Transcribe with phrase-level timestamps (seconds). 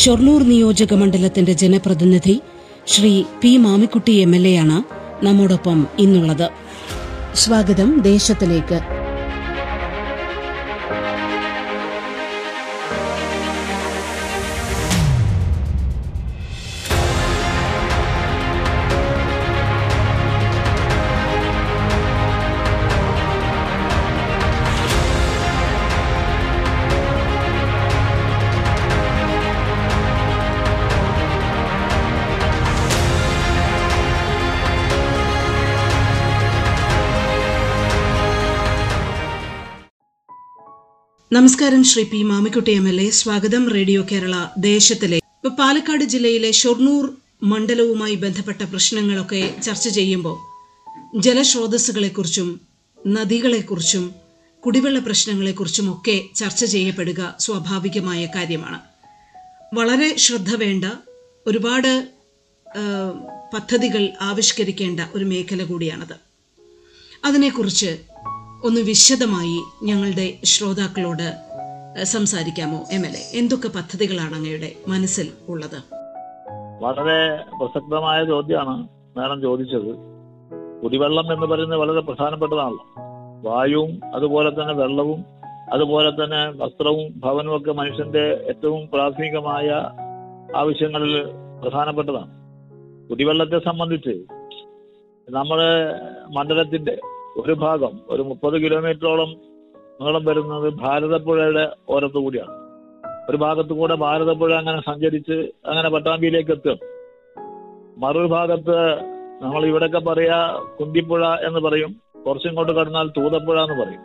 [0.00, 2.36] ഷൊർണൂർ നിയോജക മണ്ഡലത്തിന്റെ ജനപ്രതിനിധി
[2.86, 4.78] Shri P Mamikutty M L A ആണ്
[5.24, 6.46] നമ്മോടൊപ്പം ഇന്നുള്ളത്
[7.34, 8.78] സ്വാഗതം ദേശത്തിലേക്ക്.
[41.32, 43.10] നമസ്കാരം Shri P Mamikutty M L A.
[43.10, 45.18] സ്വാഗതം റേഡിയോ കേരള ദേശത്തിലെ.
[45.58, 47.04] പാലക്കാട് ജില്ലയിലെ ഷൊർണൂർ
[47.42, 50.36] മണ്ഡലവുമായി ബന്ധപ്പെട്ട പ്രശ്നങ്ങളൊക്കെ ചർച്ച ചെയ്യുമ്പോൾ
[51.20, 52.60] ജലസ്രോതസ്സുകളെക്കുറിച്ചും
[53.06, 54.14] നദികളെക്കുറിച്ചും
[54.66, 58.80] കുടിവെള്ള പ്രശ്നങ്ങളെക്കുറിച്ചും ഒക്കെ ചർച്ച ചെയ്യപ്പെടുക സ്വാഭാവികമായ കാര്യമാണ്.
[59.74, 60.84] വളരെ ശ്രദ്ധ വേണ്ട
[61.46, 61.92] ഒരുപാട്
[63.54, 66.16] പദ്ധതികൾ ആവിഷ്കരിക്കേണ്ട ഒരു മേഖല കൂടിയാണത്.
[67.24, 67.90] അതിനെക്കുറിച്ച്
[68.64, 71.28] ഒന്ന് വിശദമായി ഞങ്ങളുടെ ശ്രോതാക്കളോട്
[72.04, 72.78] സംസാരിക്കാമോ?
[72.92, 75.78] എം എൽ എ എന്തൊക്കെ പദ്ധതികളാണ് അങ്ങയുടെ മനസ്സിൽ ഉള്ളത്?
[76.82, 79.96] വളരെ പ്രസക്തമായ ചോദ്യമാണ് മാഡം ചോദിച്ചത്.
[80.82, 82.84] കുടിവെള്ളം എന്ന് പറയുന്നത് വളരെ പ്രധാനപ്പെട്ടതാണല്ലോ
[83.50, 85.24] വായുവും അതുപോലെ തന്നെ വെള്ളവും
[85.72, 89.68] അതുപോലെ തന്നെ വസ്ത്രവും ഭവനവും ഒക്കെ മനുഷ്യന്റെ ഏറ്റവും പ്രാഥമികമായ
[90.56, 91.24] ആവശ്യങ്ങളിൽ
[91.62, 92.30] പ്രധാനപ്പെട്ടതാണ്.
[93.08, 94.24] കുടിവെള്ളത്തെ സംബന്ധിച്ച്
[95.30, 95.92] നമ്മുടെ
[96.36, 96.98] മണ്ഡലത്തിന്റെ
[97.36, 99.34] ഒരു ഭാഗം ഒരു മുപ്പത് കിലോമീറ്ററോളം
[100.00, 102.60] നീളം വരുന്നത് ഭാരതപ്പുഴയുടെ ഓരത്തു കൂടിയാണ്.
[103.30, 106.78] ഒരു ഭാഗത്തു കൂടെ ഭാരതപ്പുഴ അങ്ങനെ സഞ്ചരിച്ച് അങ്ങനെ പട്ടാമ്പിയിലേക്ക് എത്തും.
[107.98, 109.02] മറൊരു ഭാഗത്ത്
[109.42, 111.96] നമ്മൾ ഇവിടെയൊക്കെ പറയാ കുന്തിപ്പുഴ എന്ന് പറയും
[112.26, 114.00] കുറച്ചിങ്ങോട്ട് കടന്നാൽ തൂതപ്പുഴ എന്ന് പറയും.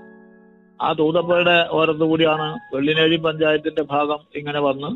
[0.82, 4.88] ആ തൂതപ്പുഴയുടെ ഓരത്തു കൂടിയാണ് വെള്ളിനേഴി പഞ്ചായത്തിന്റെ ഭാഗം ഇങ്ങനെ വന്ന്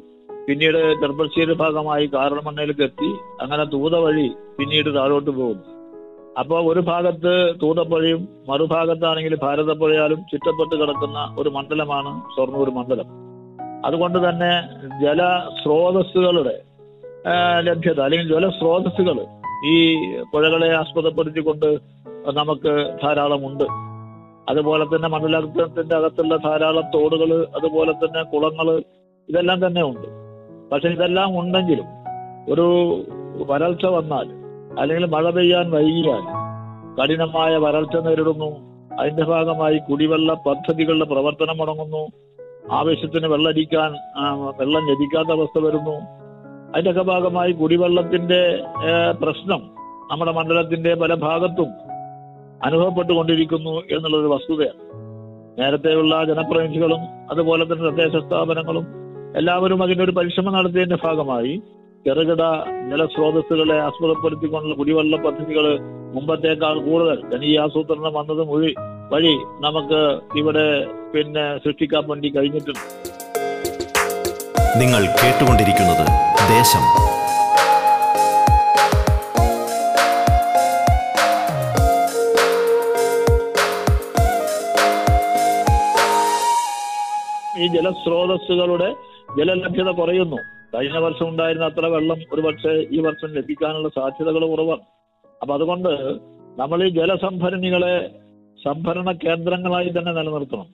[0.47, 3.09] പിന്നീട് ചെർപ്പശ്ശേരി ഭാഗമായി കാരണമണ്ണയിലേക്ക് എത്തി.
[3.41, 4.29] അങ്ങനെ തൂത വഴി
[4.59, 5.78] പിന്നീട് താഴോട്ട് പോകുന്നു.
[6.39, 13.07] അപ്പൊ ഒരു ഭാഗത്ത് തൂതപ്പുഴയും മറുഭാഗത്താണെങ്കിൽ ഭാരതപ്പുഴയാലും ചുറ്റപ്പെട്ട് കിടക്കുന്ന ഒരു മണ്ഡലമാണ് ഷൊർണൂർ മണ്ഡലം.
[13.85, 14.51] അതുകൊണ്ട് തന്നെ
[15.03, 16.55] ജലസ്രോതസ്സുകളുടെ സ്രോതസ്സുകളുടെ
[17.67, 19.17] ലഭ്യത അല്ലെങ്കിൽ ജലസ്രോതസ്സുകൾ
[19.71, 19.75] ഈ
[20.31, 21.69] പുഴകളെ ആസ്പദപ്പെടുത്തിക്കൊണ്ട്
[22.39, 22.73] നമുക്ക്
[23.03, 23.65] ധാരാളമുണ്ട്.
[24.49, 28.67] അതുപോലെ തന്നെ മണ്ഡലത്തിന്റെ അകത്തുള്ള ധാരാളം തോടുകൾ അതുപോലെ തന്നെ കുളങ്ങൾ
[29.29, 30.07] ഇതെല്ലാം തന്നെ ഉണ്ട്.
[30.71, 31.87] പക്ഷെ ഇതെല്ലാം ഉണ്ടെങ്കിലും
[32.53, 32.67] ഒരു
[33.49, 34.27] വരൾച്ച വന്നാൽ
[34.79, 36.23] അല്ലെങ്കിൽ മഴ പെയ്യാൻ വൈകിയാൽ
[36.97, 38.49] കഠിനമായ വരൾച്ച നേരിടുന്നു.
[38.99, 42.03] അതിന്റെ ഭാഗമായി കുടിവെള്ള പദ്ധതികളുടെ പ്രവർത്തനം മുടങ്ങുന്നു.
[42.71, 43.91] ആവശ്യത്തിന് വെള്ളടിക്കാൻ
[44.59, 45.95] വെള്ളം ലഭിക്കാത്ത അവസ്ഥ വരുന്നു.
[46.73, 48.41] അതിന്റെയൊക്കെ ഭാഗമായി കുടിവെള്ളത്തിന്റെ
[49.21, 49.61] പ്രശ്നം
[50.11, 51.69] നമ്മുടെ മണ്ഡലത്തിന്റെ പല ഭാഗത്തും
[52.63, 54.81] അനുഭവപ്പെട്ടുകൊണ്ടിരിക്കുന്നു എന്നുള്ളൊരു വസ്തുതയാണ്.
[55.59, 58.85] നേരത്തെയുള്ള ജനപ്രതിനിധികളും അതുപോലെ തന്നെ തദ്ദേശ സ്ഥാപനങ്ങളും
[59.37, 61.61] എല്ലാവരും അതിന്റെ ഒരു പരിശ്രമം നടത്തിയതിന്റെ ഭാഗമായി
[62.07, 62.43] ചെറുകിട
[62.91, 65.65] ജലസ്രോതസ്സുകളെ ആസ്പദപ്പെടുത്തിക്കൊണ്ടുള്ള കുടിവെള്ള പദ്ധതികൾ
[66.15, 67.17] മുമ്പത്തേക്കാൾ കൂടുതൽ.
[67.31, 68.71] ജനീയാസൂത്രണം വന്നത് മൊഴി
[69.11, 69.33] വഴി
[69.65, 69.99] നമുക്ക്
[70.39, 70.65] ഇവിടെ
[71.13, 72.85] പിന്നെ സൃഷ്ടിക്കാൻ വേണ്ടി കഴിഞ്ഞിട്ടുണ്ട്.
[74.81, 76.05] നിങ്ങൾ കേട്ടുകൊണ്ടിരിക്കുന്നത്
[76.55, 76.85] ദേശം.
[87.63, 88.89] ഈ ജലസ്രോതസ്സുകളുടെ
[89.37, 90.39] ജലലഭ്യത കുറയുന്നു.
[90.75, 94.81] കഴിഞ്ഞ വർഷം ഉണ്ടായിരുന്ന അത്ര വെള്ളം ഒരു പക്ഷേ ഈ വർഷം ലഭിക്കാനുള്ള സാധ്യതകൾ കുറവാണ്.
[95.41, 95.89] അപ്പൊ അതുകൊണ്ട്
[96.59, 98.09] നമ്മൾ ഈ ജലസംഭരണികളെ
[98.63, 100.67] സംഭരണ കേന്ദ്രങ്ങളായി തന്നെ നിലനിർത്തണം.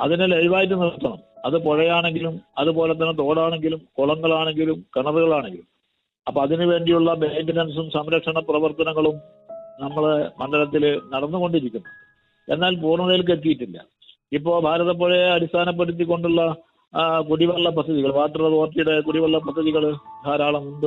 [0.00, 1.18] അതിനെ ലൈവായിട്ട് നിർത്തണം.
[1.44, 5.66] അത് പുഴയാണെങ്കിലും അതുപോലെ തന്നെ തോടാണെങ്കിലും കുളങ്ങളാണെങ്കിലും കിണറുകളാണെങ്കിലും.
[6.28, 9.14] അപ്പൊ അതിനു വേണ്ടിയുള്ള മെയിന്റനൻസും സംരക്ഷണ പ്രവർത്തനങ്ങളും
[9.80, 11.88] നമ്മളെ മണ്ഡലത്തിൽ നടന്നുകൊണ്ടിരിക്കുന്നു.
[12.52, 13.84] എന്നാൽ പൂർണതയിലേക്ക് എത്തിയിട്ടില്ല.
[14.32, 16.56] ഇപ്പോൾ ഭാരതപ്പുഴയെ അടിസ്ഥാനപ്പെടുത്തിക്കൊണ്ടുള്ള
[17.30, 19.94] കുടിവെള്ള പദ്ധതികൾ വാട്ടർ അതോറിറ്റിയുടെ കുടിവെള്ള പദ്ധതികൾ
[20.26, 20.86] ധാരാളം ഉണ്ട്.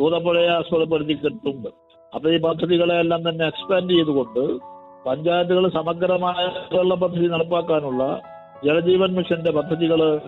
[0.00, 1.68] തൂതപ്പുഴയെ ആസ്പദപ്പെടുത്തിയിട്ടുണ്ട്
[2.14, 4.58] അപ്പൊ ഈ പദ്ധതികളെ എല്ലാം തന്നെ എക്സ്പാൻഡ് ചെയ്തുകൊണ്ട്
[5.06, 8.20] പഞ്ചായത്തുകൾ സമഗ്രമായ വെള്ള പദ്ധതി നടപ്പാക്കാനുള്ള
[8.64, 10.20] ജലജീവൻ മിഷന്റെ പദ്ധതികൾ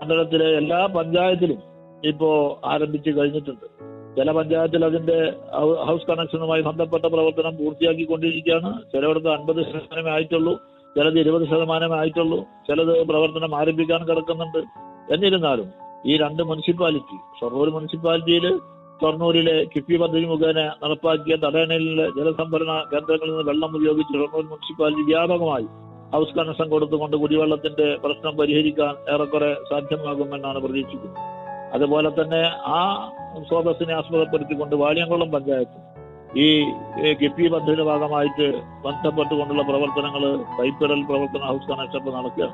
[0.00, 1.58] മണ്ഡലത്തിലെ എല്ലാ പഞ്ചായത്തിലും
[2.04, 3.66] ഇപ്പോ ആരംഭിച്ചു കഴിഞ്ഞിട്ടുണ്ട്.
[4.16, 5.32] ചില പഞ്ചായത്തിൽ അതിന്റെ
[5.86, 8.82] ഹൗസ് കണക്ഷനുമായി ബന്ധപ്പെട്ട പ്രവർത്തനം പൂർത്തിയാക്കിക്കൊണ്ടിരിക്കുകയാണ്.
[8.92, 10.54] ചിലയിടത്ത് അൻപത് ശതമാനമേ ആയിട്ടുള്ളൂ.
[10.96, 12.38] ചിലത് ഇരുപത് ശതമാനമേ ആയിട്ടുള്ളൂ
[12.68, 14.60] ചിലത് പ്രവർത്തനം ആരംഭിക്കാൻ കിടക്കുന്നുണ്ട്.
[15.14, 15.68] എന്നിരുന്നാലും
[16.10, 18.46] ഈ രണ്ട് മുനിസിപ്പാലിറ്റി ഷൊർണൂർ മുനിസിപ്പാലിറ്റിയിൽ
[19.00, 25.68] ഷൊർണൂരിലെ കിഫ്ബി പദ്ധതി മുഖേന നടപ്പാക്കിയ തടയണയിലെ ജലസംഭരണ കേന്ദ്രങ്ങളിൽ നിന്ന് വെള്ളം ഉപയോഗിച്ച് ഷൊർണൂർ മുനിസിപ്പാലിറ്റി വ്യാപകമായി
[26.14, 31.20] ഹൗസ് കണക്ഷൻ കൊടുത്തുകൊണ്ട് കുടിവെള്ളത്തിന്റെ പ്രശ്നം പരിഹരിക്കാൻ ഏറെക്കുറെ സാധ്യമാകുമെന്നാണ് പ്രതീക്ഷിക്കുന്നത്.
[31.74, 32.42] അതുപോലെ തന്നെ
[32.78, 32.80] ആ
[33.48, 35.78] സ്രോതസ്സിനെ ആസ്പദപ്പെടുത്തിക്കൊണ്ട് വാലിയംകുളം പഞ്ചായത്ത്
[36.36, 36.48] ഈ
[37.20, 38.46] ഗപ്പി പദ്ധതിയുടെ ഭാഗമായിട്ട്
[38.84, 40.24] ബന്ധപ്പെട്ടുകൊണ്ടുള്ള പ്രവർത്തനങ്ങൾ
[40.58, 42.46] പൈപ്പിടൽ പ്രവർത്തന ഹൗസ് കണക്ഷൻ നടക്കുക.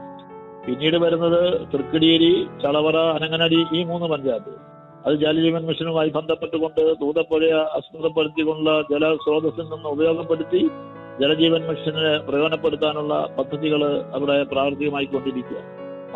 [0.67, 1.43] പിന്നീട് വരുന്നത്
[1.73, 4.55] തൃക്കടിയേരി ചളവറ അനങ്ങനടി ഈ മൂന്ന് പഞ്ചായത്ത്.
[5.07, 10.63] അത് ജലജീവൻ മിഷനുമായി ബന്ധപ്പെട്ടുകൊണ്ട് ദൂതപ്പുഴയെ അസ്മൃതപ്പെടുത്തിക്കൊണ്ടുള്ള ജലസ്രോതസ്സിൽ നിന്ന് ഉപയോഗപ്പെടുത്തി
[11.21, 13.83] ജലജീവൻ മിഷനെ പ്രയോജനപ്പെടുത്താനുള്ള പദ്ധതികൾ
[14.17, 15.61] അവിടെ പ്രാവർത്തികമായി കൊണ്ടിരിക്കുക.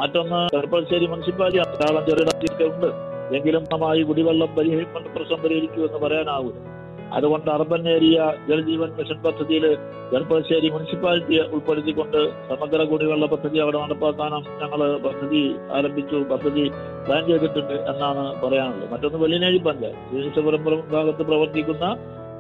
[0.00, 2.90] മറ്റൊന്ന് ചെറുപ്പശ്ശേരി മുനിസിപ്പാലിറ്റി ധാരാളം ചെറുകിടത്തിയൊക്കെ ഉണ്ട്
[3.36, 6.79] എങ്കിലും നന്നായി കുടിവെള്ളം പരിഹരിക്കുന്ന പ്രശ്നം പരിഹരിക്കൂ എന്ന് പറയാനാവില്ല
[7.16, 8.18] അതുകൊണ്ട് അർബൻ ഏരിയ
[8.48, 9.64] ജലജീവൻ മിഷൻ പദ്ധതിയിൽ
[10.10, 12.20] ചെറുപ്പശ്ശേരി മുനിസിപ്പാലിറ്റിയെ ഉൾപ്പെടുത്തിക്കൊണ്ട്
[12.50, 15.42] സമഗ്ര കുടിവെള്ള പദ്ധതി അവിടെ നടപ്പാക്കാനും ഞങ്ങൾ പദ്ധതി
[15.78, 16.64] ആരംഭിച്ചു പദ്ധതി
[17.06, 18.90] പ്ലാൻ ചെയ്തിട്ടുണ്ട് എന്നാണ് പറയാനുള്ളത്.
[18.92, 20.06] മറ്റൊന്ന് വെള്ളിനേഴി പഞ്ചായത്ത്.
[20.10, 20.64] ശ്രീശപുരം
[20.94, 21.86] ഭാഗത്ത് പ്രവർത്തിക്കുന്ന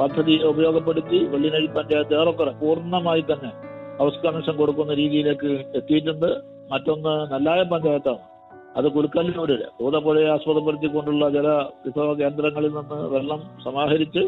[0.00, 3.52] പദ്ധതി ഉപയോഗപ്പെടുത്തി വെള്ളിനേഴി പഞ്ചായത്ത് ഏറെക്കുറെ പൂർണമായി തന്നെ
[4.00, 5.50] ഹൗസ് കൊടുക്കുന്ന രീതിയിലേക്ക്
[5.80, 6.30] എത്തിയിട്ടുണ്ട്.
[6.72, 8.22] മറ്റൊന്ന് നെല്ലായ പഞ്ചായത്താണ്.
[8.78, 11.48] അത് കുലുക്കല്ലൂരിൽ ഭൂതപ്പുഴയെ ആസ്പദപ്പെടുത്തിക്കൊണ്ടുള്ള ജല
[11.86, 14.22] വിഭവ കേന്ദ്രങ്ങളിൽ നിന്ന് വെള്ളം സമാഹരിച്ച്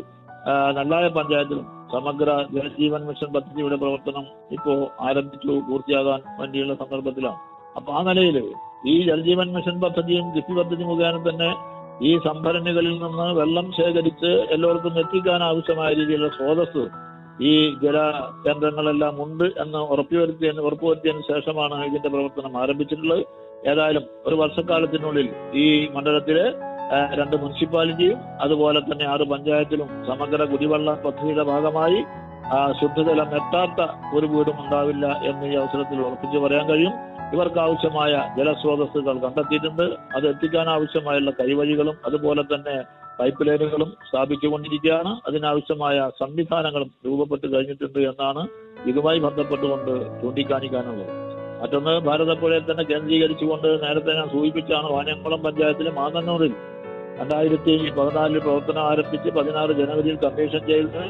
[0.76, 4.24] നെല്ലായ പഞ്ചായത്തിലും സമഗ്ര ജലജീവൻ മിഷൻ പദ്ധതിയുടെ പ്രവർത്തനം
[4.56, 4.78] ഇപ്പോൾ
[5.08, 7.40] ആരംഭിച്ചു പൂർത്തിയാകാൻ വേണ്ടിയുള്ള സന്ദർഭത്തിലാണ്.
[7.76, 8.38] അപ്പൊ ആ നിലയിൽ
[8.92, 11.50] ഈ ജലജീവൻ മിഷൻ പദ്ധതിയും കൃഷി പദ്ധതി മുഖേന തന്നെ
[12.08, 16.84] ഈ സംഭരണികളിൽ നിന്ന് വെള്ളം ശേഖരിച്ച് എല്ലാവർക്കും എത്തിക്കാൻ ആവശ്യമായ രീതിയിലുള്ള സ്രോതസ്
[17.50, 17.52] ഈ
[17.82, 17.98] ജല
[18.44, 23.22] കേന്ദ്രങ്ങളെല്ലാം ഉണ്ട് എന്ന് ഉറപ്പുവരുത്തിയതിന് ഉറപ്പുവരുത്തിയതിനു ശേഷമാണ് ഇതിന്റെ പ്രവർത്തനം ആരംഭിച്ചിട്ടുള്ളത്.
[23.70, 25.28] ഏതായാലും ഒരു വർഷക്കാലത്തിനുള്ളിൽ
[25.62, 26.46] ഈ മണ്ഡലത്തിലെ
[27.18, 32.00] രണ്ട് മുനിസിപ്പാലിറ്റിയും അതുപോലെ തന്നെ ആറ് പഞ്ചായത്തിലും സമഗ്ര കുടിവെള്ള പദ്ധതിയുടെ ഭാഗമായി
[32.80, 33.80] ശുദ്ധജലം എത്താത്ത
[34.16, 36.94] ഒരു വീടും ഉണ്ടാവില്ല എന്ന് ഈ അവസരത്തിൽ ഉറപ്പിച്ചു പറയാൻ കഴിയും.
[37.34, 39.84] ഇവർക്ക് ആവശ്യമായ ജലസ്രോതസ്സുകൾ കണ്ടെത്തിയിട്ടുണ്ട്.
[40.16, 42.74] അത് എത്തിക്കാൻ ആവശ്യമായുള്ള കൈവഴികളും അതുപോലെ തന്നെ
[43.18, 45.12] പൈപ്പ് ലൈനുകളും സ്ഥാപിച്ചുകൊണ്ടിരിക്കുകയാണ്.
[45.26, 48.42] അതിനാവശ്യമായ സംവിധാനങ്ങളും രൂപപ്പെട്ട് കഴിഞ്ഞിട്ടുണ്ട് എന്നാണ്
[48.90, 49.92] ഇതുമായി ബന്ധപ്പെട്ടുകൊണ്ട്
[50.22, 51.14] ചൂണ്ടിക്കാണിക്കാനുള്ളത്.
[51.62, 56.54] മറ്റൊന്ന് ഭാരതപ്പുഴയെ തന്നെ കേന്ദ്രീകരിച്ചുകൊണ്ട് നേരത്തെ ഞാൻ സൂചിപ്പിച്ചാണ് വാനംകുളം പഞ്ചായത്തിലെ മാന്നന്നൂരിൽ
[57.18, 61.00] രണ്ടായിരത്തി പതിനാലിൽ പ്രവർത്തനം ആരംഭിച്ച് പതിനാറ് ജനുവരിയിൽ കമ്മീഷൻ ചെയ്ത്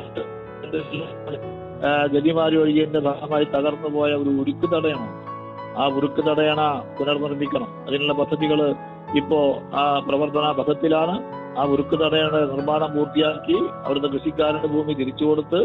[2.14, 5.08] ഗതിമാരി ഒഴുകിയതിന്റെ ഭാഗമായി തകർന്നു പോയ ഒരു ഉരുക്ക് തടയണം.
[5.78, 6.60] ആ ഉരുക്ക് തടയണ
[6.99, 7.69] പുനർനിർമ്മിക്കണം.
[7.87, 8.60] അതിനുള്ള പദ്ധതികൾ
[9.20, 9.38] ഇപ്പോ
[9.81, 11.15] ആ പ്രവർത്തന പഥത്തിലാണ്.
[11.60, 15.60] ആ ഉരുക്ക് തടയണ നിർമ്മാണം പൂർത്തിയാക്കി അവിടുത്തെ കൃഷിക്കാരുടെ ഭൂമി തിരിച്ചു കൊടുത്ത്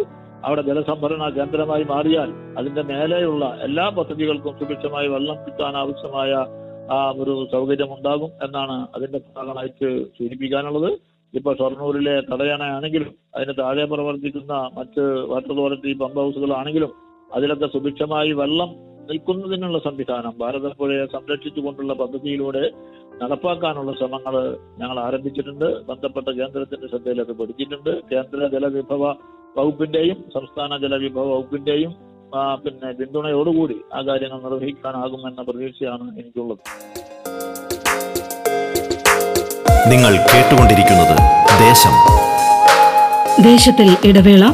[0.46, 6.32] അവിടെ ജലസംഭരണ കേന്ദ്രമായി മാറിയാൽ അതിന്റെ മേലെയുള്ള എല്ലാ പദ്ധതികൾക്കും സുഭിക്ഷമായി വെള്ളം കിട്ടാൻ ആവശ്യമായ
[6.96, 10.90] ആ ഒരു സൗകര്യം ഉണ്ടാകും എന്നാണ് അതിന്റെ ഭാഗമായിട്ട് സൂചിപ്പിക്കാനുള്ളത്.
[11.34, 16.92] ഇപ്പൊ ഷൊർണൂരിലെ തടയണയാണെങ്കിലും അതിന് താഴെ പ്രവർത്തിക്കുന്ന മറ്റ് വാട്ടർ അതോറിറ്റി പമ്പ് ഹൗസുകളാണെങ്കിലും
[17.36, 18.70] അതിലൊക്കെ സുഭിക്ഷമായി വെള്ളം
[19.10, 22.64] നിൽക്കുന്നതിനുള്ള സംവിധാനം ഭാരതപ്പുഴയെ സംരക്ഷിച്ചുകൊണ്ടുള്ള പദ്ധതിയിലൂടെ
[23.22, 24.36] നടപ്പാക്കാനുള്ള ശ്രമങ്ങൾ
[24.82, 25.68] ഞങ്ങൾ ആരംഭിച്ചിട്ടുണ്ട്.
[25.90, 27.92] ബന്ധപ്പെട്ട കേന്ദ്രത്തിന്റെ ശ്രദ്ധയിൽ അത് പഠിച്ചിട്ടുണ്ട്.
[28.12, 29.04] കേന്ദ്ര ജലവിഭവ
[29.58, 31.94] വകുപ്പിന്റെയും സംസ്ഥാന ജലവിഭവ വകുപ്പിന്റെയും
[32.36, 36.58] പിന്നെ പിന്തുണയോടുകൂടി ആ കാര്യങ്ങൾ നിർവഹിക്കാനാകുമെന്ന പ്രതീക്ഷയാണ് എനിക്കുള്ളത്.
[39.90, 41.18] നിങ്ങൾ കേട്ടുകൊണ്ടിരിക്കുന്നത്
[41.60, 41.94] ദേശം.
[43.44, 44.54] ദേശത്തിൽ ഇടവേള.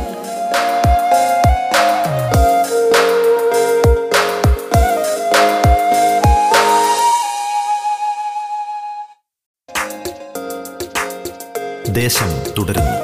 [11.94, 13.03] ദേശം തുടരുന്നു.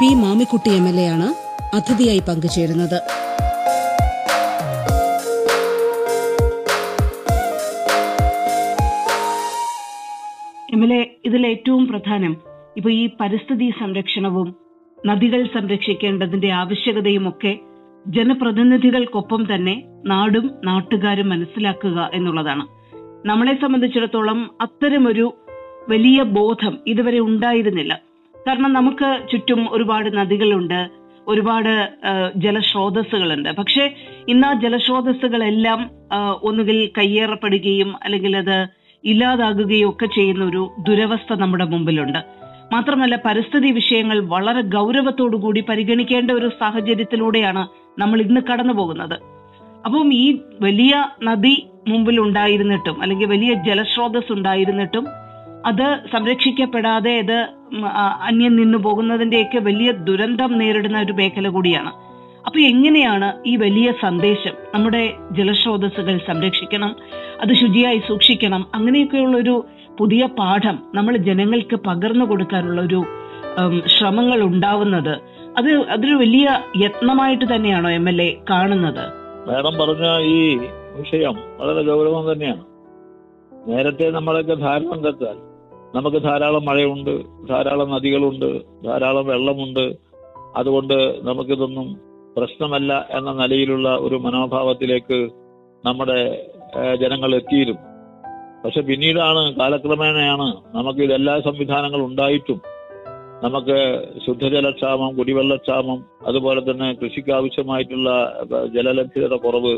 [0.00, 1.43] P Mamikutty M L A ആണ്.
[1.74, 3.24] അതിഥിയായി പങ്കുചേരുന്നത്.
[11.24, 12.36] ഇതിൽ ഏറ്റവും പ്രധാനം
[12.76, 14.54] ഇപ്പൊ ഈ പരിസ്ഥിതി സംരക്ഷണവും
[15.06, 17.58] നദികൾ സംരക്ഷിക്കേണ്ടതിന്റെ ആവശ്യകതയും ഒക്കെ
[18.06, 22.66] ജനപ്രതിനിധികൾക്കൊപ്പം തന്നെ നാടും നാട്ടുകാരും മനസ്സിലാക്കുക എന്നുള്ളതാണ്.
[23.28, 25.34] നമ്മളെ സംബന്ധിച്ചിടത്തോളം അത്തരമൊരു
[25.88, 28.00] വലിയ ബോധം ഇതുവരെ ഉണ്ടായിരുന്നില്ല.
[28.46, 30.88] കാരണം നമുക്ക് ചുറ്റും ഒരുപാട് നദികളുണ്ട്
[31.28, 31.72] ഒരുപാട്
[32.36, 33.50] ജലസ്രോതസ്സുകളുണ്ട്.
[33.58, 33.84] പക്ഷെ
[34.28, 35.90] ഇന്ന് ആ ജലസ്രോതസ്സുകളെല്ലാം
[36.42, 38.56] ഒന്നുകിൽ കയ്യേറപ്പെടുകയും അല്ലെങ്കിൽ അത്
[39.04, 42.20] ഇല്ലാതാകുകയും ഒക്കെ ചെയ്യുന്ന ഒരു ദുരവസ്ഥ നമ്മുടെ മുമ്പിലുണ്ട്.
[42.72, 47.64] മാത്രമല്ല പരിസ്ഥിതി വിഷയങ്ങൾ വളരെ ഗൗരവത്തോടു കൂടി പരിഗണിക്കേണ്ട ഒരു സാഹചര്യത്തിലൂടെയാണ്
[48.00, 49.16] നമ്മൾ ഇന്ന് കടന്നു പോകുന്നത്.
[49.86, 50.24] അപ്പം ഈ
[50.60, 51.54] വലിയ നദി
[51.88, 55.06] മുമ്പിൽ ഉണ്ടായിരുന്നിട്ടും അല്ലെങ്കിൽ വലിയ ജലസ്രോതസ് ഉണ്ടായിരുന്നിട്ടും
[55.64, 57.38] അത് സംരക്ഷിക്കപ്പെടാതെ ഇത്
[58.28, 61.92] അന്യം നിന്നു പോകുന്നതിന്റെയൊക്കെ വലിയ ദുരന്തം നേരിടുന്ന ഒരു മേഖല കൂടിയാണ്.
[62.46, 65.02] അപ്പൊ എങ്ങനെയാണ് ഈ വലിയ സന്ദേശം നമ്മുടെ
[65.32, 66.90] ജലസ്രോതസ്സുകൾ സംരക്ഷിക്കണം
[67.40, 69.54] അത് ശുചിയായി സൂക്ഷിക്കണം അങ്ങനെയൊക്കെയുള്ള ഒരു
[69.98, 73.00] പുതിയ പാഠം നമ്മൾ ജനങ്ങൾക്ക് പകർന്നു കൊടുക്കാനുള്ള ഒരു
[73.86, 75.14] ശ്രമങ്ങൾ ഉണ്ടാവുന്നത്
[75.58, 79.04] അത് അതൊരു വലിയ യത്നമായിട്ട് തന്നെയാണോ എം എൽ എ കാണുന്നത്?
[79.48, 80.06] മാഡം പറഞ്ഞ
[80.36, 80.38] ഈ
[81.00, 82.64] വിഷയം വളരെ ഗൗരവം തന്നെയാണ്.
[83.66, 85.36] നേരത്തെ നമ്മളൊക്കെ ധാരണ തെറ്റാൽ
[85.94, 87.14] നമുക്ക് ധാരാളം മഴയുണ്ട്
[87.48, 88.50] ധാരാളം നദികളുണ്ട്
[88.84, 89.86] ധാരാളം വെള്ളമുണ്ട്.
[90.56, 91.86] അതുകൊണ്ട് നമുക്കിതൊന്നും
[92.36, 95.18] പ്രശ്നമല്ല എന്ന നിലയിലുള്ള ഒരു മനോഭാവത്തിലേക്ക്
[95.84, 96.18] നമ്മുടെ
[96.94, 97.82] ജനങ്ങൾ എത്തിയിരുന്നു
[98.64, 102.60] പക്ഷെ പിന്നീടാണ് കാലക്രമേണയാണ് നമുക്ക് ഇതെല്ലാ സംവിധാനങ്ങളും ഉണ്ടായിട്ടും
[103.44, 103.76] നമുക്ക്
[104.26, 108.10] ശുദ്ധജലക്ഷാമം കുടിവെള്ളക്ഷാമം അതുപോലെ തന്നെ കൃഷിക്ക് ആവശ്യമായിട്ടുള്ള
[108.74, 109.74] ജലലഭ്യത കുറവ്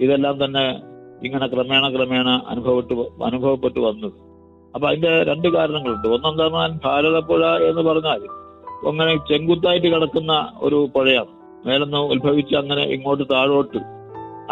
[0.00, 0.64] ഇതെല്ലാം തന്നെ
[1.24, 4.31] ഇങ്ങനെ ക്രമേണ ക്രമേണ അനുഭവപ്പെട്ടു അനുഭവപ്പെട്ടു വന്നത്.
[4.74, 6.06] അപ്പൊ അതിന്റെ രണ്ട് കാരണങ്ങളുണ്ട്.
[6.16, 8.22] ഒന്നാം ഭാരതപ്പുഴ എന്ന് പറഞ്ഞാൽ
[8.90, 10.32] അങ്ങനെ ചെങ്കുത്തായിട്ട് കിടക്കുന്ന
[10.66, 11.32] ഒരു പുഴയാണ്.
[11.66, 13.80] മേലെന്ന് ഉത്ഭവിച്ച് അങ്ങനെ ഇങ്ങോട്ട് താഴോട്ട്.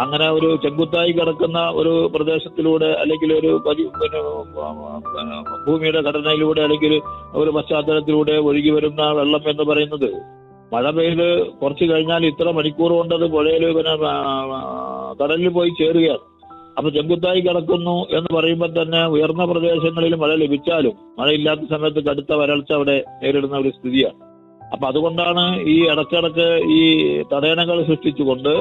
[0.03, 3.51] അങ്ങനെ ഒരു ചെങ്കുത്തായി കിടക്കുന്ന ഒരു പ്രദേശത്തിലൂടെ അല്ലെങ്കിൽ ഒരു
[5.65, 6.93] ഭൂമിയുടെ ഘടനയിലൂടെ അല്ലെങ്കിൽ
[7.41, 10.11] ഒരു പശ്ചാത്തലത്തിലൂടെ ഒഴുകി വരുന്ന വെള്ളം എന്ന് പറയുന്നത്
[10.73, 11.27] മഴ പെയ്ത്
[11.61, 13.95] കുറച്ച് കഴിഞ്ഞാൽ ഇത്ര മണിക്കൂർ കൊണ്ടത് പുഴയിൽ പിന്നെ
[15.21, 16.25] കടലിൽ പോയി ചേരുകയാണ്.
[16.81, 22.95] അപ്പൊ ചെങ്കുത്തായി കിടക്കുന്നു എന്ന് പറയുമ്പോൾ തന്നെ ഉയർന്ന പ്രദേശങ്ങളിൽ മഴ ലഭിച്ചാലും മഴയില്ലാത്ത സമയത്ത് കടുത്ത വരൾച്ച അവിടെ
[23.23, 24.19] നേരിടുന്ന ഒരു സ്ഥിതിയാണ്.
[24.73, 26.47] അപ്പൊ അതുകൊണ്ടാണ് ഈ ഇടക്കിടക്ക്
[26.77, 26.83] ഈ
[27.33, 28.53] തടയണകൾ സൃഷ്ടിച്ചുകൊണ്ട്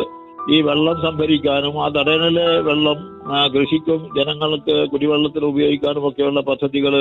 [0.54, 3.00] ഈ വെള്ളം സംഭരിക്കാനും ആ തടയണയിലെ വെള്ളം
[3.54, 6.94] കൃഷിക്കും ജനങ്ങൾക്ക് കുടിവെള്ളത്തിന് ഉപയോഗിക്കാനും ഒക്കെയുള്ള പദ്ധതികൾ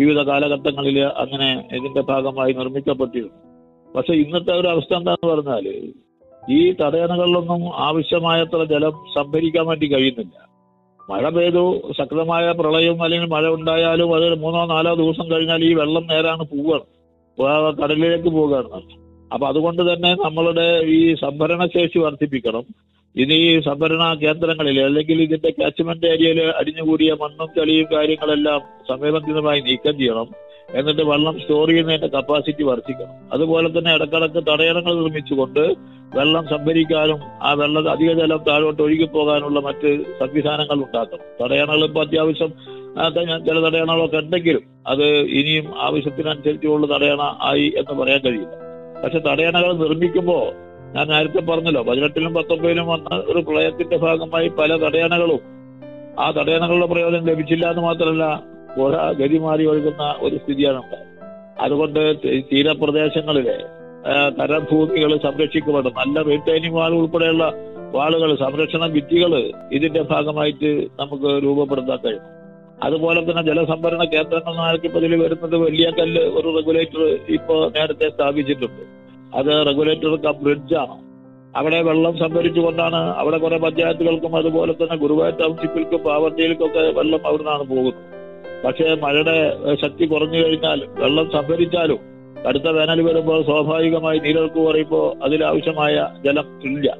[0.00, 1.48] വിവിധ കാലഘട്ടങ്ങളിൽ അങ്ങനെ
[1.78, 3.38] ഇതിന്റെ ഭാഗമായി നിർമ്മിക്കപ്പെട്ടിരുന്നു.
[3.96, 5.66] പക്ഷെ ഇന്നത്തെ ഒരു അവസ്ഥ എന്താന്ന് പറഞ്ഞാൽ
[6.42, 10.36] ഈ തടയണകളിലൊന്നും ആവശ്യമായത്ര ജലം സംഭരിക്കാൻ വേണ്ടി കഴിയുന്നില്ല.
[11.10, 11.62] മഴ പെയ്തു
[11.98, 16.86] ശക്തമായ പ്രളയം അല്ലെങ്കിൽ മഴ ഉണ്ടായാലും അത് മൂന്നോ നാലോ ദിവസം കഴിഞ്ഞാൽ ഈ വെള്ളം നേരാണ് പോവുകയാണ്.
[17.80, 18.82] കടലിലേക്ക് പോവുകയാണ്.
[19.32, 22.64] അപ്പൊ അതുകൊണ്ട് തന്നെ നമ്മളുടെ ഈ സംഭരണ ശേഷി വർദ്ധിപ്പിക്കണം.
[23.16, 23.38] ഇനി
[23.68, 30.28] സംഭരണ കേന്ദ്രങ്ങളിൽ അല്ലെങ്കിൽ ഇതിന്റെ കാച്ച്മെന്റ് ഏരിയയിൽ അടിഞ്ഞുകൂടിയ മണ്ണും ചെളിയും കാര്യങ്ങളെല്ലാം സമയബന്ധിതമായി നീക്കം ചെയ്യണം.
[30.78, 33.14] എന്നിട്ട് വെള്ളം സ്റ്റോർ ചെയ്യുന്നതിന്റെ കപ്പാസിറ്റി വർദ്ധിക്കണം.
[33.34, 35.62] അതുപോലെ തന്നെ ഇടക്കിടക്ക് തടയണങ്ങൾ നിർമ്മിച്ചുകൊണ്ട്
[36.16, 41.24] വെള്ളം സംഭരിക്കാനും ആ വെള്ളം അധിക ജലം താഴോട്ട് ഒഴുകി പോകാനുള്ള മറ്റ് സംവിധാനങ്ങൾ ഉണ്ടാക്കണം.
[41.40, 42.52] തടയണകൾ ഇപ്പൊ അത്യാവശ്യം
[43.46, 45.04] ചില തടയണകളൊക്കെ ഉണ്ടെങ്കിലും അത്
[45.40, 48.54] ഇനിയും ആവശ്യത്തിനനുസരിച്ചുള്ള തടയണ ആയി എന്ന് പറയാൻ കഴിയില്ല.
[49.02, 50.44] പക്ഷെ തടയണകൾ നിർമ്മിക്കുമ്പോൾ
[50.94, 55.42] ഞാൻ നേരത്തെ പറഞ്ഞല്ലോ പതിനെട്ടിലും പത്തൊമ്പതിലും വന്ന ഒരു പ്രളയത്തിന്റെ ഭാഗമായി പല തടയണകളും
[56.18, 58.24] ആ തടയണകളുടെ പ്രയോജനം ലഭിച്ചില്ല എന്ന് മാത്രമല്ല
[58.76, 61.08] പുഴ ഗതി മാറി ഒഴുകുന്ന ഒരു സ്ഥിതിയാണ് ഉണ്ടായത്
[61.60, 62.16] അതുകൊണ്ട്
[62.52, 63.56] തീരപ്രദേശങ്ങളിലെ
[64.38, 65.92] തരഭൂമികൾ സംരക്ഷിക്കപ്പെടും.
[65.96, 67.52] നല്ല റീറ്റൈനിങ് വാൾ ഉൾപ്പെടെയുള്ള
[67.94, 69.32] വാളുകൾ സംരക്ഷണ ഭിത്തികൾ
[69.72, 72.26] ഇതിന്റെ ഭാഗമായിട്ട് നമുക്ക് രൂപപ്പെടുത്താൻ കഴിയും.
[72.82, 78.82] അതുപോലെ തന്നെ ജലസംഭരണ കേന്ദ്രങ്ങൾ നാൽപ്പതിൽ വരുന്നത് വലിയ കല്ല് ഒരു റെഗുലേറ്റർ ഇപ്പോ നേരത്തെ സ്ഥാപിച്ചിട്ടുണ്ട്.
[79.34, 80.96] അത് റെഗുലേറ്റർ കം ബ്രിഡ്ജാണ്.
[81.56, 88.19] അവിടെ വെള്ളം സംഭരിച്ചുകൊണ്ടാണ് അവിടെ കുറെ പഞ്ചായത്തുകൾക്കും അതുപോലെ തന്നെ ഗുരുവായൂർ ടൗൺഷിപ്പിൽക്കും പാവർട്ടിയിലേക്കൊക്കെ വെള്ളം അവിടുന്നാണ് പോകുന്നത്.
[88.64, 89.36] പക്ഷേ മഴയുടെ
[89.74, 91.98] ശക്തി കുറഞ്ഞു കഴിഞ്ഞാൽ വെള്ളം സംഭരിച്ചാലും
[92.48, 96.96] കടുത്ത വേനൽ വരുമ്പോൾ സ്വാഭാവികമായി നീരൊഴുക്ക് കുറയുമ്പോൾ അതിലാവശ്യമായ ജലം ഇല്ല.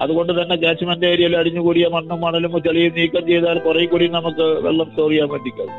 [0.00, 5.10] അതുകൊണ്ട് തന്നെ കാച്ച്മെന്റ് ഏരിയയിൽ അടിഞ്ഞുകൂടിയ മണ്ണും മണലും ചെളിയും നീക്കം ചെയ്താൽ കുറെ കൂടി നമുക്ക് വെള്ളം സ്റ്റോർ
[5.10, 5.70] ചെയ്യാൻ കഴിയും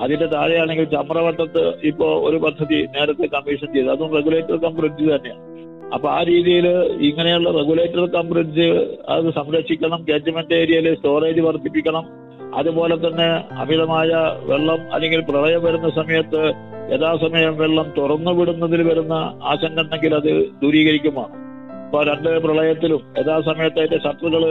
[0.00, 3.88] അതിന്റെ താഴെയാണെങ്കിൽ ചമ്രവട്ടത്ത് ഇപ്പോ ഒരു പദ്ധതി നേരത്തെ കമ്മീഷൻ ചെയ്തു.
[3.88, 5.42] അതും റെഗുലേറ്റർ കം ബ്രിഡ്ജ് തന്നെയാണ്.
[5.94, 6.66] അപ്പൊ ആ രീതിയിൽ
[7.00, 14.10] ഇങ്ങനെയുള്ള റെഗുലേറ്റർ കം ബ്രിഡ്ജ് അത് സംരക്ഷിക്കണം കാച്ച്മെന്റ് ഏരിയയിൽ സ്റ്റോറേജ് വർദ്ധിപ്പിക്കണം അതുപോലെ തന്നെ അമിതമായ
[14.44, 16.42] വെള്ളം അല്ലെങ്കിൽ പ്രളയം വരുന്ന സമയത്ത്
[16.92, 21.34] യഥാസമയം വെള്ളം തുറന്നു വിടുന്നതിൽ വരുന്ന ആശങ്ക ഉണ്ടെങ്കിൽ അത് ദൂരീകരിക്കുമാണ്.
[21.86, 24.42] ഇപ്പൊ രണ്ട് പ്രളയത്തിലും യഥാസമയത്ത് അതിന്റെ ഷട്ടറുകൾ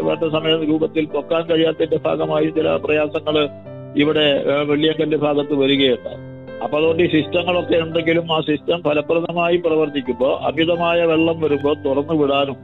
[0.00, 3.36] വേണ്ട സമയ രൂപത്തിൽ പൊക്കാൻ കഴിയാത്തതിന്റെ ഭാഗമായി ചില പ്രയാസങ്ങൾ
[3.96, 4.26] ഇവിടെ
[4.64, 6.20] വെള്ളിയക്കന്റെ ഭാഗത്ത് വരികയുണ്ടായി
[6.62, 12.58] അപ്പൊ അതുകൊണ്ട് ഈ സിസ്റ്റങ്ങളൊക്കെ ഉണ്ടെങ്കിലും ആ സിസ്റ്റം ഫലപ്രദമായി പ്രവർത്തിക്കുമ്പോൾ അമിതമായ വെള്ളം വരുമ്പോൾ തുറന്നു വിടാനും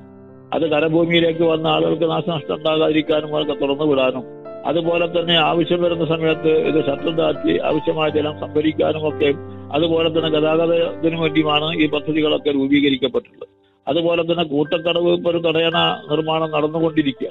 [0.55, 4.25] അത് കരഭൂമിയിലേക്ക് വന്ന ആളുകൾക്ക് നാശനഷ്ടം ഉണ്ടാകാതിരിക്കാനും അവർക്ക് തുറന്നു വിടാനും
[4.67, 9.35] അതുപോലെ തന്നെ ആവശ്യം വരുന്ന സമയത്ത് ഇത് ശത്രു താഴ്ത്തി ആവശ്യമായ ജലം സംഭരിക്കാനും ഒക്കെ
[9.73, 13.49] അതുപോലെ തന്നെ ഗതാഗതത്തിന് വേണ്ടിയുമാണ് ഈ പദ്ധതികളൊക്കെ രൂപീകരിക്കപ്പെട്ടിട്ടുള്ളത്.
[13.89, 17.29] അതുപോലെ തന്നെ കൂട്ടക്കടവ് ഒരു തടയണ നിർമ്മാണം നടന്നുകൊണ്ടിരിക്കുക.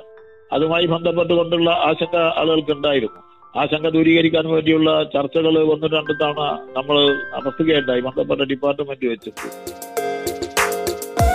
[0.53, 3.19] അതുമായി ബന്ധപ്പെട്ടുകൊണ്ടുള്ള ആശങ്ക ആളുകൾക്ക് ഉണ്ടായിരുന്നു
[3.59, 6.97] ആശങ്ക ദൂരീകരിക്കാൻ വേണ്ടിയുള്ള ചർച്ചകൾ ഒന്ന് രണ്ട് തവണ നമ്മൾ
[7.35, 9.47] നടത്തുകയുണ്ടായി ബന്ധപ്പെട്ട ഡിപ്പാർട്ട്മെന്റ് വെച്ചിട്ട്.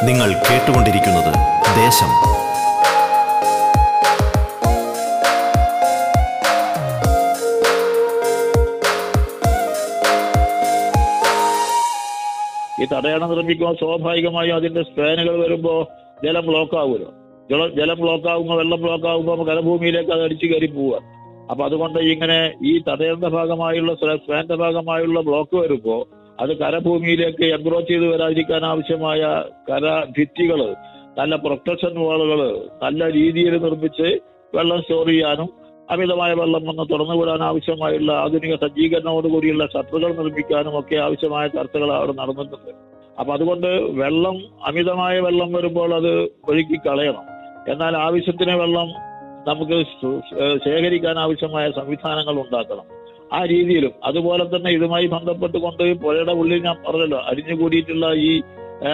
[0.06, 1.34] നിങ്ങൾ കേട്ടുകൊണ്ടിരിക്കുന്നത്
[1.76, 2.10] ദേശം.
[12.78, 15.80] ഈ തടയണ നിർമ്മിക്കുമ്പോൾ സ്വാഭാവികമായും അതിന്റെ സ്പാനുകൾ വരുമ്പോൾ
[16.24, 17.10] ജലം ബ്ലോക്ക് ആവുമല്ലോ
[17.50, 20.96] ജലം ജലം ബ്ലോക്ക് ആകുമ്പോൾ വെള്ളം ബ്ലോക്ക് ആകുമ്പോൾ കരഭൂമിയിലേക്ക് അത് അടിച്ചു കയറി പോവുക.
[21.50, 26.00] അപ്പൊ അതുകൊണ്ട് ഇങ്ങനെ ഈ തടയണ ഭാഗമായുള്ള സ്പാന്റെ ഭാഗമായുള്ള ബ്ലോക്ക് വരുമ്പോൾ
[26.40, 29.20] അത് കരഭൂമിയിലേക്ക് എൻക്രോച്ച് ചെയ്ത് വരാതിരിക്കാൻ ആവശ്യമായ
[29.68, 29.84] കര
[30.18, 30.60] ഭിത്തികൾ
[31.18, 32.40] നല്ല പ്രൊട്ടക്ഷൻ വാളുകൾ
[32.82, 34.08] നല്ല രീതിയിൽ നിർമ്മിച്ച്
[34.52, 35.50] വെള്ളം സ്റ്റോർ ചെയ്യാനും
[35.90, 42.70] അമിതമായ വെള്ളം വന്ന് തുറന്നു വിടാൻ ആവശ്യമായുള്ള ആധുനിക സജ്ജീകരണത്തോടുകൂടിയുള്ള ഷട്ടറുകൾ നിർമ്മിക്കാനും ഒക്കെ ആവശ്യമായ ചർച്ചകൾ അവിടെ നടന്നിട്ടുണ്ട്.
[43.20, 43.68] അപ്പൊ അതുകൊണ്ട്
[44.02, 44.36] വെള്ളം
[44.66, 46.12] അമിതമായ വെള്ളം വരുമ്പോൾ അത്
[46.50, 47.24] ഒഴുക്കി കളയണം.
[47.72, 48.88] എന്നാൽ ആവശ്യത്തിന് വെള്ളം
[49.48, 49.78] നമുക്ക്
[50.64, 52.86] ശേഖരിക്കാൻ ആവശ്യമായ സംവിധാനങ്ങൾ ഉണ്ടാക്കണം.
[53.36, 53.92] ആ രീതിയിലും.
[54.04, 58.42] അതുപോലെ തന്നെ ഇതുമായി ബന്ധപ്പെട്ടുകൊണ്ട് പുഴയുടെ ഉള്ളിൽ ഞാൻ പറഞ്ഞല്ലോ അരിഞ്ഞുകൂടിയിട്ടുള്ള ഈ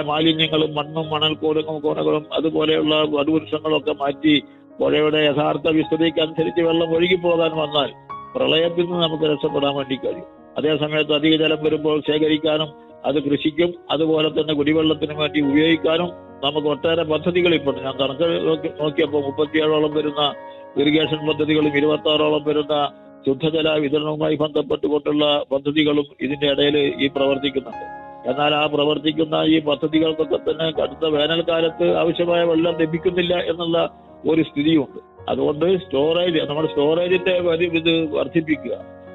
[0.09, 4.35] മാലിന്യങ്ങളും മണ്ണും മണൽക്കൂടങ്ങളും കോണകളും അതുപോലെയുള്ള വടുവൃക്ഷങ്ങളൊക്കെ മാറ്റി
[4.81, 7.93] പുഴയുടെ യഥാർത്ഥ വിസ്തൃതിക്ക് അനുസരിച്ച് വെള്ളം ഒഴുകിപ്പോകാൻ വന്നാൽ
[8.35, 10.25] പ്രളയത്തിൽ നിന്ന് നമുക്ക് രക്ഷപ്പെടാൻ വേണ്ടി കഴിയും.
[10.59, 12.69] അതേസമയത്ത് അധിക ജലം വരുമ്പോൾ ശേഖരിക്കാനും
[13.05, 16.09] അത് കൃഷിക്കും അതുപോലെ തന്നെ കുടിവെള്ളത്തിനും വേണ്ടി ഉപയോഗിക്കാനും
[16.45, 20.35] നമുക്ക് ഒട്ടേറെ പദ്ധതികൾ ഇപ്പോൾ ഞാൻ കണക്ക് നോക്കി- നോക്കിയപ്പോൾ മുപ്പത്തിയേഴോളം വരുന്ന
[20.77, 22.93] ഇറിഗേഷൻ പദ്ധതികളും ഇരുപത്തി ആറോളം വരുന്ന
[23.27, 27.87] ശുദ്ധജല വിതരണവുമായി ബന്ധപ്പെട്ടുകൊണ്ടുള്ള പദ്ധതികളും ഇതിന്റെ ഇടയിൽ ഈ പ്രവർത്തിക്കുന്നുണ്ട്.
[28.31, 33.91] എന്നാൽ ആ പ്രവർത്തിക്കുന്ന ഈ പദ്ധതികൾക്കൊക്കെ തന്നെ കടുത്ത വേനൽക്കാലത്ത് ആവശ്യമായ വെള്ളം ലഭിക്കുന്നില്ല എന്നുള്ള
[34.29, 35.01] ഒരു സ്ഥിതിയുണ്ട്.
[35.31, 38.73] അതുകൊണ്ട് സ്റ്റോറേജ് നമ്മുടെ സ്റ്റോറേജിന്റെ ഇത് വർദ്ധിപ്പിക്കുക.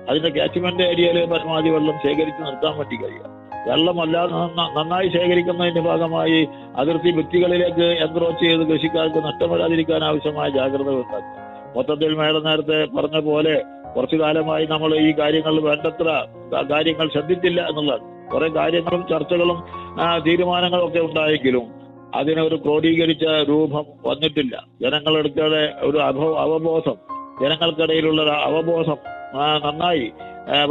[0.09, 3.35] അതിന്റെ കാച്ച്മെന്റ് ഏരിയയിൽ പരമാവധി വെള്ളം ശേഖരിച്ച് നിർത്താൻ വേണ്ടി കഴിയുക.
[3.69, 11.45] വെള്ളമല്ലാതെ അല്ലാതെ നന്നായി ശേഖരിക്കുന്നതിന്റെ ഭാഗമായി അതിർത്തി ഭിത്തികളിലേക്ക് എൻക്രോച്ച് ചെയ്ത് കൃഷിക്കാർക്ക് നഷ്ടം വരാതിരിക്കാൻ ആവശ്യമായ ജാഗ്രത ഉണ്ടാക്കുക.
[11.77, 13.63] മൊത്തത്തിൽ മേഡം നേരത്തെ പറഞ്ഞ പോലെ
[13.95, 16.25] കുറച്ചു കാലമായി നമ്മൾ ഈ കാര്യങ്ങൾ വേണ്ടത്ര
[16.71, 18.31] കാര്യങ്ങൾ ശ്രദ്ധിച്ചില്ല എന്നുള്ളതാണ്.
[18.31, 19.63] കുറെ കാര്യങ്ങളും ചർച്ചകളും
[20.25, 21.74] തീരുമാനങ്ങളും ഒക്കെ ഉണ്ടായെങ്കിലും
[22.19, 24.53] അതിനൊരു ക്രോഡീകരിച്ച രൂപം വന്നിട്ടില്ല.
[24.83, 26.97] ജനങ്ങളെടുക്കടെ ഒരു അഭവ അവബോധം
[27.41, 28.99] ജനങ്ങൾക്കിടയിലുള്ള അവബോധം
[29.65, 30.05] നന്നായി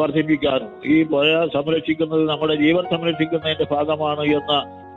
[0.00, 4.52] വർദ്ധിപ്പിക്കാനും ഈ പുഴ സംരക്ഷിക്കുന്നത് നമ്മുടെ ജീവൻ സംരക്ഷിക്കുന്നതിന്റെ ഭാഗമാണ് എന്ന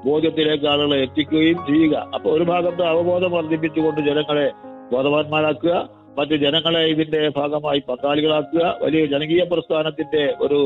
[0.06, 1.96] ബോധ്യത്തിലേക്ക് ആളുകളെ എത്തിക്കുകയും ചെയ്യുക.
[2.16, 4.48] അപ്പൊ ഒരു ഭാഗത്ത് അവബോധം വർദ്ധിപ്പിച്ചുകൊണ്ട് ജനങ്ങളെ
[4.94, 5.74] ബോധവാന്മാരാക്കുക
[6.20, 10.60] മറ്റ് ജനങ്ങളെ ഇതിന്റെ ഭാഗമായി പങ്കാളികളാക്കുക വലിയ ജനകീയ പ്രസ്ഥാനത്തിന്റെ ഒരു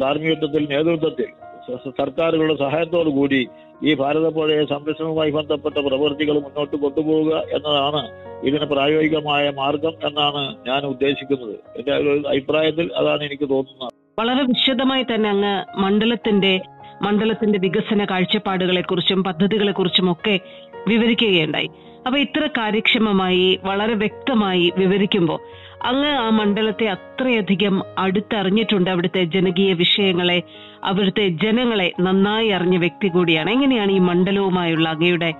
[0.00, 1.28] ധാർമ്മികത്വത്തിൽ നേതൃത്വത്തിൽ
[1.68, 3.46] സർക്കാരുകളുടെ സഹായത്തോടു കൂടി
[3.84, 8.02] ഈ ഭാരതപ്പുഴയെ സംരക്ഷണവുമായി ബന്ധപ്പെട്ട പ്രവൃത്തികൾ മുന്നോട്ട് കൊണ്ടുപോവുക എന്നതാണ്
[8.46, 11.54] ഇതിന് പ്രായോഗികമായ മാർഗം എന്നാണ് ഞാൻ ഉദ്ദേശിക്കുന്നത്.
[11.76, 11.92] എന്റെ
[12.28, 13.92] അഭിപ്രായത്തിൽ അതാണ് എനിക്ക് തോന്നുന്നത്.
[14.20, 16.60] വളരെ വിശദമായി തന്നെ അങ്ങ് മണ്ഡലത്തിന്റെ
[17.02, 20.40] മണ്ഡലത്തിന്റെ വികസന കാഴ്ചപ്പാടുകളെ കുറിച്ചും പദ്ധതികളെ കുറിച്ചും ഒക്കെ
[20.88, 21.68] വിവരിക്കുകയുണ്ടായി.
[22.06, 25.40] അപ്പൊ ഇത്ര കാര്യക്ഷമമായി വളരെ വ്യക്തമായി വിവരിക്കുമ്പോൾ
[25.82, 30.42] അങ്ങ് ആ മണ്ഡലത്തെ അത്രയധികം അടുത്തറിഞ്ഞിട്ടുണ്ട് അവിടുത്തെ ജനകീയ വിഷയങ്ങളെ
[30.84, 33.50] അവിടുത്തെ ജനങ്ങളെ നന്നായി അറിഞ്ഞ വ്യക്തി കൂടിയാണ്.
[33.50, 35.30] എങ്ങനെയാണ് ഈ മണ്ഡലവുമായുള്ള അങ്ങയുടെ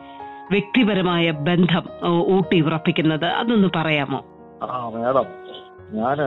[0.50, 1.84] വ്യക്തിപരമായ ബന്ധം
[2.36, 3.26] ഊട്ടി ഉറപ്പിക്കുന്നത്?
[3.40, 4.20] അതൊന്ന് പറയാമോ?
[4.62, 5.28] ആ മേഡം
[5.92, 6.20] ഞാൻ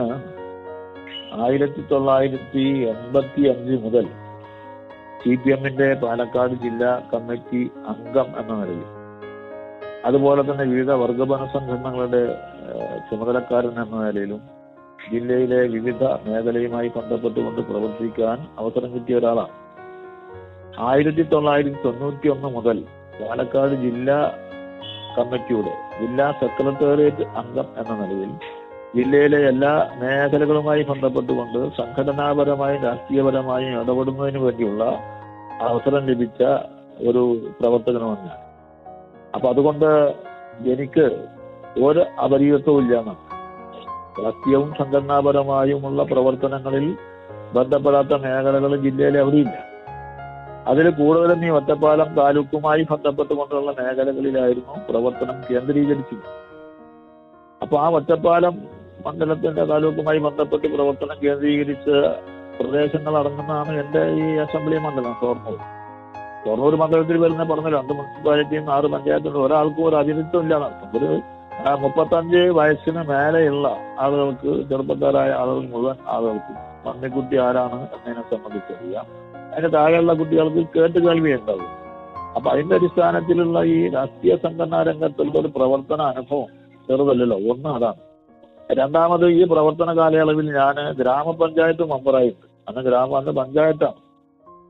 [1.44, 4.06] ആയിരത്തി തൊള്ളായിരത്തി എൺപത്തി അഞ്ച് മുതൽ
[5.22, 8.84] സി പി എമ്മിന്റെ പാലക്കാട് ജില്ലാ കമ്മിറ്റി അംഗം എന്ന നിലയിൽ
[10.08, 12.22] അതുപോലെ തന്നെ വിവിധ വർഗബന സംഘടനകളുടെ
[13.08, 14.40] ചുമതലക്കാരൻ എന്ന നിലയിലും
[15.12, 19.54] ജില്ലയിലെ വിവിധ മേഖലയുമായി ബന്ധപ്പെട്ടുകൊണ്ട് പ്രവർത്തിക്കാൻ അവസരം കിട്ടിയ ഒരാളാണ്.
[20.88, 22.78] ആയിരത്തി തൊള്ളായിരത്തി തൊണ്ണൂറ്റി ഒന്ന് മുതൽ
[23.20, 24.18] പാലക്കാട് ജില്ലാ
[25.16, 28.32] കമ്മിറ്റിയുടെ ജില്ലാ സെക്രട്ടേറിയറ്റ് അംഗം എന്ന നിലയിൽ
[28.96, 34.84] ജില്ലയിലെ എല്ലാ മേഖലകളുമായി ബന്ധപ്പെട്ടുകൊണ്ട് സംഘടനാപരമായും രാഷ്ട്രീയപരമായും ഇടപെടുന്നതിന് വേണ്ടിയുള്ള
[35.68, 36.42] അവസരം ലഭിച്ച
[37.08, 37.22] ഒരു
[37.60, 38.40] പ്രവർത്തകനുമാണ് ഞാൻ.
[39.34, 39.90] അതുകൊണ്ട്
[40.72, 41.06] എനിക്ക്
[41.84, 42.96] ഒരു അപരിചിതത്വവും ഇല്ല
[44.16, 46.96] സത്യവും സംഘടനാപരമായുമുള്ള പ്രവർത്തനങ്ങളിൽ
[47.54, 49.56] ബന്ധപ്പെടാത്ത മേഖലകൾ ജില്ലയിൽ അവിടെയില്ല.
[50.66, 56.24] അതിൽ കൂടുതലും ഈ ഒറ്റപ്പാലം താലൂക്കുമായി ബന്ധപ്പെട്ടുകൊണ്ടുള്ള മേഖലകളിലായിരുന്നു പ്രവർത്തനം കേന്ദ്രീകരിച്ചത്.
[57.62, 58.54] അപ്പൊ ആ ഒറ്റപ്പാലം
[59.06, 61.88] മണ്ഡലത്തിന്റെ താലൂക്കുമായി ബന്ധപ്പെട്ട് പ്രവർത്തനം കേന്ദ്രീകരിച്ച
[62.60, 65.58] പ്രദേശങ്ങൾ അടങ്ങുന്നതാണ് എന്റെ ഈ അസംബ്ലി മണ്ഡലം ഷൊർണൂർ.
[66.44, 71.10] ഷൊർണൂർ മണ്ഡലത്തിൽ വരുന്ന പറഞ്ഞ രണ്ട് മുനിസിപ്പാലിറ്റിയും ആറ് പഞ്ചായത്തും ഒരാൾക്കും ഒരു അതിരിത്വം ഇല്ലാന്ന് അർത്ഥം ഒരു
[71.80, 73.66] മുപ്പത്തഞ്ച് വയസ്സിന് മേലെയുള്ള
[73.98, 76.54] ആളുകൾക്ക് ചെറുപ്പക്കാരായ ആളുകൾ മുഴുവൻ ആളുകൾക്ക്
[76.86, 79.06] മണ്ണിക്കുട്ടി ആരാണ് എന്നതിനെ സംബന്ധിച്ചറിയാം
[79.52, 81.70] അതിന് താഴെയുള്ള കുട്ടികൾക്ക് കേട്ട് കേൾവി ഉണ്ടാവും
[82.36, 86.48] അപ്പൊ അതിന്റെ അടിസ്ഥാനത്തിലുള്ള ഈ രാഷ്ട്രീയ സംഘടനാ രംഗത്തുള്ള ഒരു പ്രവർത്തന അനുഭവം
[86.88, 87.38] ചെറുതല്ലല്ലോ.
[87.52, 88.00] ഒന്ന് അതാണ്.
[88.72, 94.03] രണ്ടാമത് ഈ പ്രവർത്തന കാലയളവിൽ ഞാൻ ഗ്രാമപഞ്ചായത്ത് മെമ്പറായിട്ട് അന്ന് ഗ്രാമ അന്ന് പഞ്ചായത്താണ്.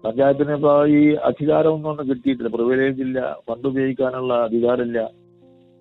[0.06, 2.50] പഞ്ചായത്തിന് ഇപ്പൊ ഈ അധികാരമൊന്നും ഒന്നും കിട്ടിയിട്ടില്ല.
[2.56, 5.10] പ്രിവിലേജ് ഇല്ല ഫണ്ട് ഉപയോഗിക്കാനുള്ള അധികാരമില്ല.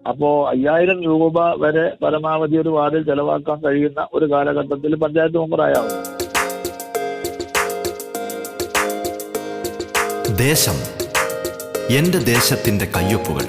[0.08, 1.34] അപ്പോ അയ്യായിരം രൂപ
[1.64, 6.14] വരെ പരമാവധി ഒരു വാർഡിൽ ചെലവാക്കാൻ കഴിയുന്ന ഒരു കാലഘട്ടത്തിൽ പഞ്ചായത്ത് മെമ്പറായാവും
[10.36, 10.78] ദേശം.
[11.96, 13.46] എന്റെ ദേശത്തിന്റെ കയ്യൊപ്പുകൾ.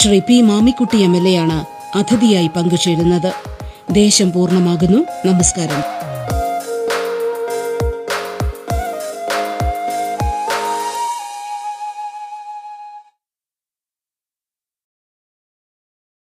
[0.00, 1.58] Shri P Mamikutty M L A ആണ്
[1.98, 3.55] അതിഥിയായി പങ്കുചേരുന്നത്.
[3.90, 5.06] ദേശം പൂർണമാകുന്നു.
[5.26, 5.95] നമസ്കാരം.